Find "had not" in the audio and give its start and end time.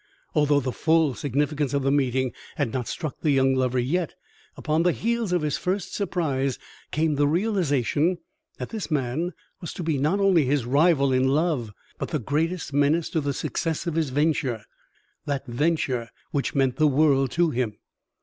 2.55-2.87